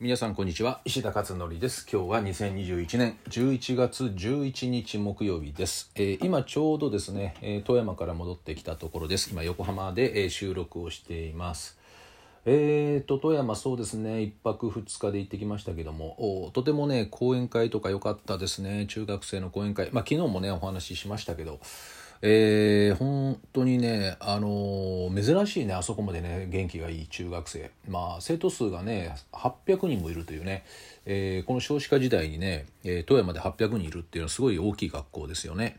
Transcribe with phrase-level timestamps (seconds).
[0.00, 0.80] 皆さんこんにちは。
[0.84, 1.86] 石田勝則です。
[1.90, 9.30] 今日は2021年11月11日木曜日です、えー今ちょうどですね、えー富山から戻ってきたところです。
[9.30, 11.78] 今横浜で、えー収録をしています。
[12.44, 18.86] えーと富山そうですね1泊2日で行ってきましたけどもとてもね講演会とか良かったですね。
[18.88, 19.90] 中学生の講演会。
[19.92, 21.60] まあ昨日もねお話ししましたけど
[22.26, 30.64] えー本当にね、あの珍しいねあそこまでね元気がいい中学生まあ生徒数がね800人もいるというね、
[31.04, 35.76] えーこの少子化時代にね、え富山で800人いるっていうのはすごい大きい学校ですよね。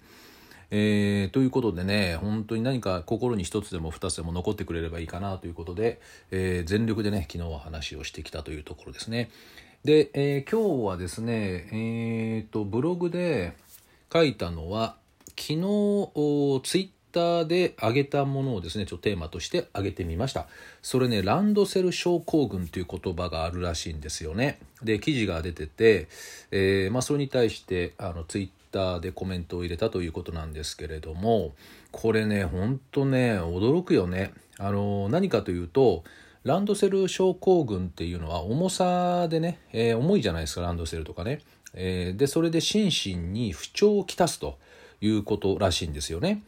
[0.70, 9.32] えーということでね本当に何か心に一つでも二つでも残ってくれればいいかなということで、えー全力でね昨日は話をしてきたというところですね。
[9.84, 13.54] で、えー今日はですねえーとブログで
[14.14, 14.96] 書いたのは
[15.38, 20.48] 昨日ツイッターで上げたものをですねちょっとテーマとして上げてみました。
[20.82, 24.60] それねランドセル症候群という言葉があるらしいんですよね。
[24.84, 26.08] で記事が出てて、
[26.52, 31.54] えーまあ、それに対してあのツイッターでコメントを入れたということなんですけれども
[31.92, 34.34] これねほんとね驚くよね。
[34.58, 36.04] あの何かというと
[36.44, 41.42] ランドセル症候群っていうのは重さでね、えー重いじゃないですかランドセルとかね、
[41.74, 44.58] えーでそれで心身に不調をきたすと。
[45.02, 46.44] いうことらしいんですよね。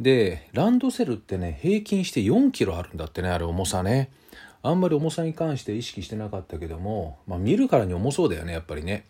[0.00, 4.10] でランドセルってね平均して4キロあるんだってねあれ重さね。
[4.62, 9.04] あんまり重さに関して意識してなかったけども、まあ、見るからに重そうだよねやっぱりね。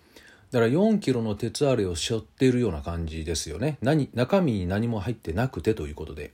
[0.51, 3.79] だから4キロの鉄あれを背負っているような感じですよね。
[3.81, 6.33] 何中身に何も入ってなくてということで。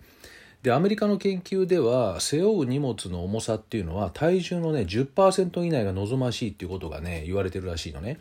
[0.62, 8.20] でアメリカの研究では背負う荷物の重さっていうのは体重のね10%以内が望ましいっていうことがね言われてるらしいのね。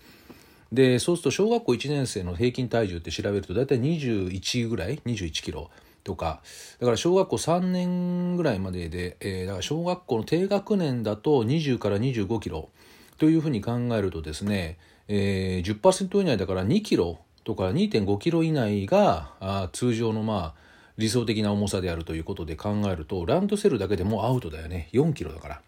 [0.72, 5.70] でそうすると小学校1年生の平均体重って調べると大体21ぐらい21キロ
[6.04, 6.42] とか
[6.80, 12.70] だから小学校3年ぐらいまでで、えーだから小学校の低学年だと20から25キロ
[13.18, 25.62] というふうに考えるとですね、えー、10%以内だから2キロとか2.5キロ以内があ通常のまあ理想的な重さであるということで考えるとランドセルだけでもアウトだよね4キロだから。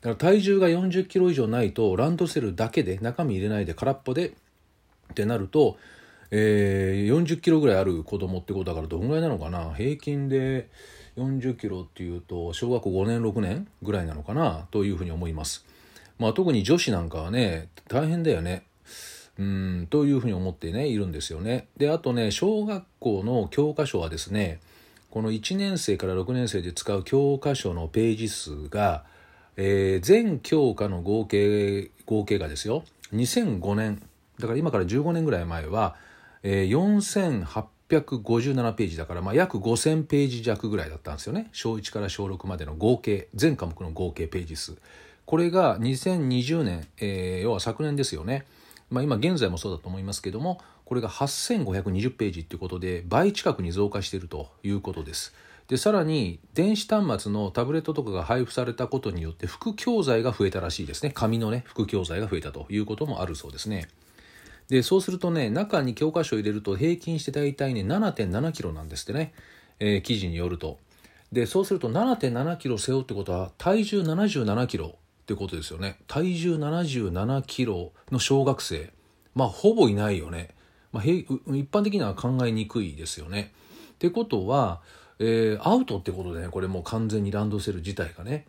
[0.00, 4.32] だから体重が40キロ以上ないとランドセルだけで中身入れないで空っぽでっ
[5.14, 5.76] てなると、
[6.30, 9.72] えー40キロぐらいある子供ってことだからどんぐらいなのかな？
[9.74, 10.68] 平均で
[11.16, 14.66] 40キロっていうと小学校5年6年ぐらいなのかな？
[14.70, 15.64] というふうに思います。
[16.18, 18.64] まあ、特に女子なんかはね大変だよね。
[19.38, 21.68] うんというふうに思ってねいるんですよね。
[21.76, 24.60] であとね小学校の教科書はですね
[25.10, 29.04] この1年生から6年生で使う教科書のページ数が、
[29.60, 32.84] えー全教科の合計合計がですよ。
[33.12, 34.00] 2005年。
[34.38, 35.96] だから今から15年ぐらい前は、
[36.44, 36.68] えー
[37.90, 41.48] 4857ページだから、まあ、約5000ページ弱ぐらいだったんですよね。
[41.52, 43.28] 小1から小6までの合計。
[43.34, 44.76] 全科目の合計ページ数。
[45.26, 48.46] これが2020年、えー要は昨年ですよね。
[48.90, 55.34] まあ、今現在もそうだと思いますけどもこれが8520ページということで倍近くに増加しているということです。
[55.68, 61.12] でさらに電子端末のタブレットとかが配布されたことによって副教材が増えたらしいですね。
[61.14, 63.88] 紙のね副教材が増えたということもあるそうですね。
[64.68, 69.34] でそうするとね中に教科書を入れると平均して大体ね7.7キロなんですってね、
[69.78, 70.78] えー記事によると。
[71.32, 75.98] でそうすると7.7キロ背負うってことは体重77キロってことですよね。
[76.06, 78.90] 体重77キロの小学生。
[79.34, 80.48] まあほぼいないよね、
[80.92, 81.26] まあ、一
[81.70, 83.52] 般的には考えにくいですよね。
[83.92, 84.80] ってことは、
[85.18, 88.46] えーアウトってことでねこれもう完全にランドセル自体がね、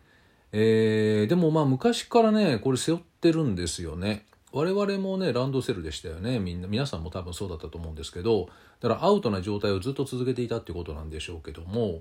[0.52, 4.26] えーでもまあ昔からねこれ背負ってるんですよね。
[4.52, 6.40] 我々もねランドセルでしたよね。
[6.40, 8.48] みんな皆さんも多分そうだったと思うんですけど。
[8.80, 12.00] だからアウトな状態をずっと続けていたってことなんでしょうけども。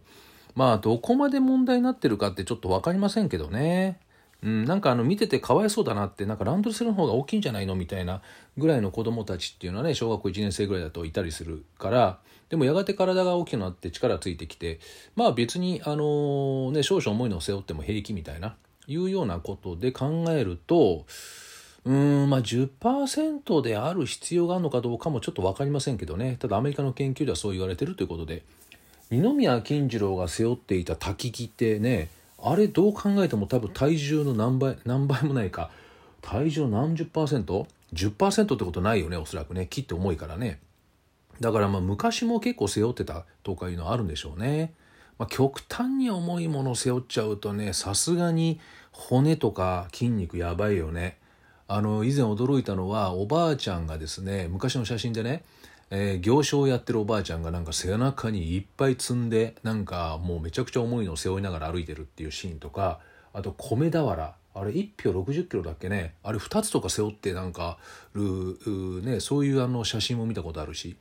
[0.56, 4.00] まあどこまで問題になってるかってちょっと分かりませんけどね。
[4.42, 8.22] うん、なんかあの見ててかわいそうだなってなんかランドセルの方が大きいんじゃないのみたいな
[8.58, 12.20] ぐらいの子供たちっていうのはね小学校1年生ぐらいだといたりするから
[12.50, 14.80] でもやがて体が大きくなって力ついてきて
[15.16, 18.56] まあ別にあのね少々重いのを背負っても平気みたいな
[18.88, 21.06] いうようなことで考えると
[21.86, 26.38] うーんまあ10%である必要があるのかどうかもちょっと分かりませんけどね。
[26.40, 28.44] ただアメリカの研究ではそう言われてるということで
[29.12, 32.10] 二宮金次郎が背負っていた滝木ってね
[32.42, 35.72] あれどう考えても多分体重の何倍何倍もないか。
[36.22, 39.68] 体重何十パーセント ?10% ってことないよねおそらくね。
[39.70, 40.60] 木って重いからね。
[41.40, 44.74] だからまあ昔も結構背負ってたとかいうのはあるんでしょうね、
[45.18, 48.60] まあ、極端に重いものを背負っちゃうとねさすがに
[48.92, 51.18] 骨とか筋肉やばいよね。
[51.68, 55.44] あの以前驚いたのはおばあちゃんがですね昔の写真でね
[55.92, 63.00] えー行商をやってるおばあちゃんがなんか背中にいっぱい積んでなんかもうめちゃくちゃ重いのを背負いながら歩いてるっていうシーンとか
[63.34, 66.16] あと米俵あれ1票60キロだっけね。
[66.24, 67.78] あれ2つとか背負ってなんか
[68.14, 68.58] る、
[69.04, 70.98] ね、そういうあの写真も見たことあるし、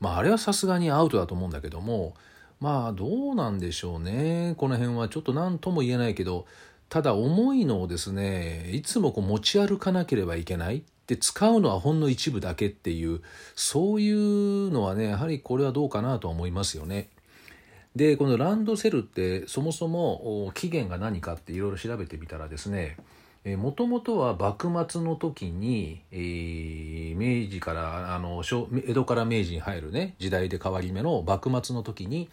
[0.00, 2.14] まあ、あれはさすがにアウトだと思うんだけども
[2.60, 4.54] まあどうなんでしょうね。
[4.56, 6.46] この辺はちょっと何とも言えないけど
[6.88, 10.82] ただ重いのをですねいつもこう持ち歩かなければいけない。
[11.08, 13.22] で使うのはほんの一部だけっていう
[13.56, 17.08] そういうのはねやはりこれはどうかなと思いますよね。
[17.96, 22.98] でこのランドセルってそもそも起源が何かっていろいろ調べてみたらですね
[23.56, 28.42] もともとは幕末の時に、えー、明治からあの
[28.86, 32.28] 江戸から明治に入るね時代で変わり目の幕末の時に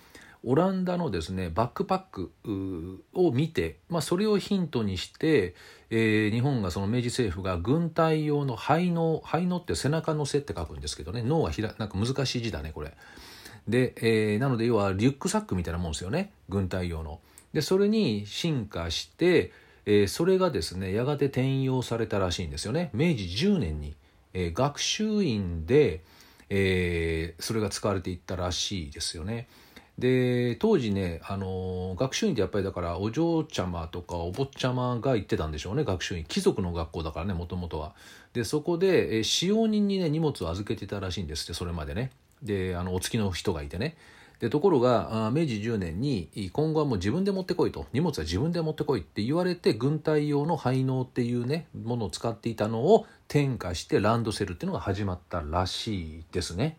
[0.48, 5.56] オランダのですねバックパックを見て、まあ、それをヒントにして、
[5.90, 12.94] えー、日本がその明治政府が軍隊用の肺の肺のって背中の背って書くんですけどね脳はひらなんか難しい字だねこれ。
[13.68, 17.20] で、えー、なので要はリュックサックみたいなもんですよね軍隊用の。
[17.52, 19.52] でそれに進化して、
[19.88, 23.96] えー、それがですねやがて転用されたらしいんですよね明治10年に、
[24.34, 26.04] えー、学習院で、
[26.50, 29.48] えー、それが使われていったらしいですよね。
[29.98, 37.94] で当時ねあの学習院ってやっぱりだからお嬢ちゃまとかお坊ちゃまが行ってたんでしょうね学習院貴族の学校だからねもともとは。
[38.34, 42.12] でそこで、え使用人にね荷物を預けてたらしいんですってそれまでね。
[42.44, 43.96] であのお付きの人がいてね
[44.40, 56.78] でところが明治10年に今後はもう自分で持ってこいと荷物は自分で持ってこいって言われて軍隊用の廃能っていうねものを使っていたのを転化してランドセルっていうのが始まったらしいですね。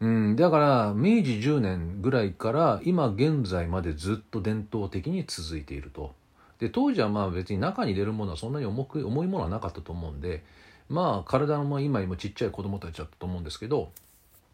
[0.00, 6.14] うん、だから明治10年ぐらいから今現在までずっと伝統的に続いていると。
[6.58, 10.42] で当時はまあ別に中に入れるものはそんなに重く重いものはなかったと思うんで
[10.88, 13.90] まあ体も今今ちっちゃい子供たちだったと思うんですけど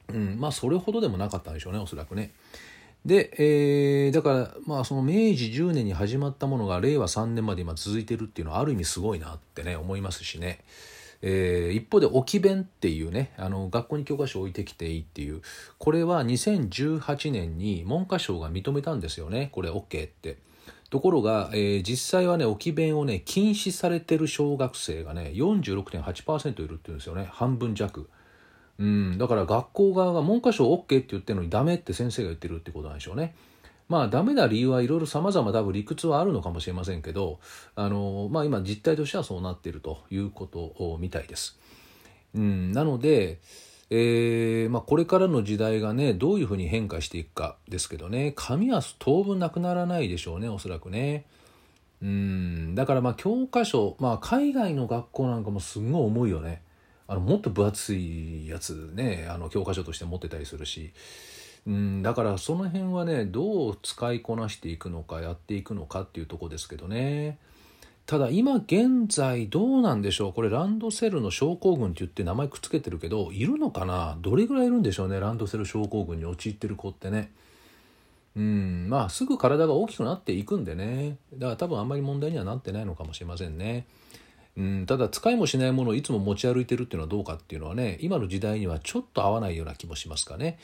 [0.08, 2.32] うん、まあそれほどでもなかったんでしょうねおそらくね。
[3.04, 10.60] で、えー、だからまあその明治10年に始まったものが令和3年まで今続いてるっていうのはある意味すごいなってね思いますしね。
[11.22, 15.40] えー、一方で置き弁っていうねあの学校に教科書を置いてきていいっていう
[15.78, 20.38] これは2018年に文科省が認めたんですよねこれ OK って。
[20.90, 28.10] ところが、えー、実際はね置き弁をね禁止されてる小学生がね46.8%いるっていうんですよね半分弱。
[28.78, 33.34] うん、だから学校側が文科省 OK って言ってるのにダメって先生が言ってるってことなんでしょうね。
[33.88, 37.40] まあダメな理由はいろいろ様々多分理屈はあるのかもしれませんけど、
[37.74, 41.58] あの、まあ今実態としてはそうなっているということみたいです。
[42.34, 43.40] うん、なので、
[43.94, 51.26] えーまあ、これからの時代がねどういうふうに変化していくかですけどね紙は当分なくならないでしょうねおそらくね。
[52.00, 56.62] うんだからまあ教科書、まあ、海外の学校なんかもすんごい重いよね。
[57.06, 60.94] あのもっと分厚いやつねあの教科書として持ってたりするし、
[61.66, 67.38] うん、だからその辺はねどう使いこなしていくのかやっていくのかっていうとこですけどね。
[68.04, 70.32] ただ今現在どうなんでしょう？
[70.32, 74.18] これランドセルの症候群って言って名前くっつけてるけどいるのかな？
[74.20, 75.20] どれぐらいいるんでしょうね？
[75.20, 77.30] ランドセル症候群に陥ってる子ってね。
[78.34, 81.16] うんまあすぐ体が大きくなっていくんでね。
[81.34, 83.86] だから多分あんまり問題にはなってないのかもしれませんね。
[84.56, 90.58] うん、ただ使いもしないものをいつも持ち歩いてるっていうのはどうかっていうのはね今の時代にはちょっと合わないような気もしますかね。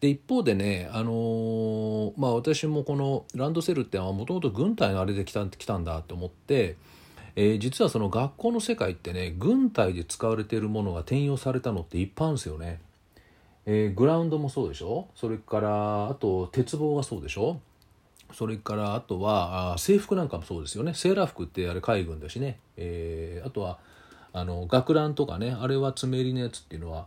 [0.00, 6.76] で一方でね、あのー、まあ、私もこのランドセルってもともと軍隊のあれで来た来たんだって思って、
[7.36, 12.80] えー、実はその学校の世界ってね軍隊で使われているものが転用されたのっていっぱいあるんですよね。
[13.66, 15.08] えー、グラウンドもそうでしょ？
[15.14, 17.60] それからあと鉄棒がそうでしょ？
[18.32, 20.94] それからあとは制服なんかもそうですよね。
[20.94, 23.78] セーラー服ってあれ海軍だしね、えー、あとは
[24.32, 27.06] あの学ランとかねあれは爪入りのやつっていうのは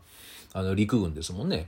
[0.53, 1.67] あの陸軍ですもんね。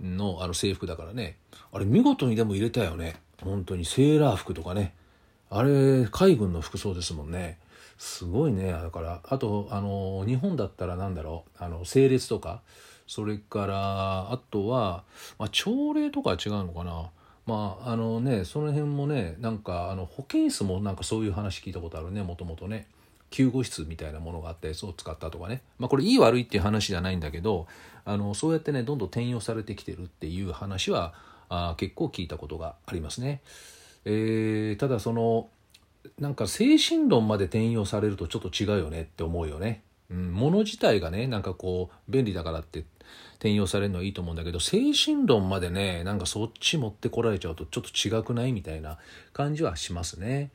[0.00, 1.36] のあの制服だからね。
[1.72, 3.16] あれ見事にでも入れたよね。
[3.42, 4.94] 本当にセーラー服とかね。
[5.48, 7.58] あれ海軍の服装ですもんね。
[7.98, 8.72] すごいね。
[8.72, 11.64] だからあとあの日本だったら何だろう。
[11.64, 12.62] あの整列とか。
[13.06, 15.04] それからあとは、
[15.38, 17.10] まあ、朝礼とかは違うのかな。
[17.46, 22.86] まああのねその辺もねなんかあの保健室もなんかそういう話聞いたことあるねもともとね
[23.30, 27.66] 救護室みたいなものがあったやつを使ったとかねまあこれいい悪いっていう話じゃないんだけど
[28.04, 31.14] あのそうやってねどんどん転用されてきてるっていう話は
[31.48, 33.40] あ結構聞いたことがありますね。
[34.04, 35.48] えー、ただその
[36.18, 39.82] なんか精神論まで転用されるとちょっと違うよねって思うよね。
[40.10, 42.84] うん、物自体がねなんかこう便利だからって
[43.34, 48.98] 転用されるのはいいと思うんだけど精神論までねなんかそっち持ってこられちゃうとちょっと違くないみたいな
[49.32, 50.50] 感じはしますね。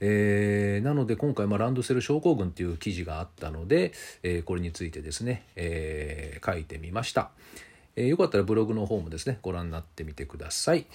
[0.00, 7.30] えー、なので今回、まあ、ランドセル症候群っていう記事があったので、えー、これについてですね、えー、書いてみました、
[7.96, 10.86] えよかったらブログの方もですねご覧になってみてください。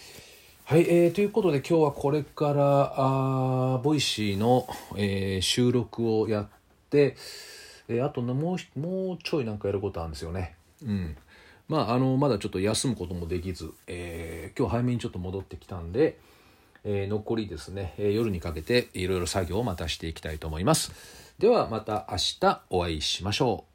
[0.65, 6.47] はい、えー、ということで今日はこれからあ Voicy の、えー、収録をやっ
[6.91, 7.15] て、
[7.87, 10.58] えー、あともうもうちょいなんかやることあるんですよね。
[10.83, 11.17] うん
[11.67, 16.17] まあ、あのまだちょっと休むこともできず、えー、今日早めにちょっと戻ってきたんで、
[16.83, 20.91] えー、残りですね、えー、夜にかけていろいろ作業をまたしていきたいと思います。
[21.37, 23.68] ではまた明日お会いしましょう。